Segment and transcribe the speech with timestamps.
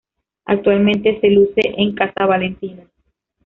[0.45, 2.87] Actualmente se luce en "Casa Valentina".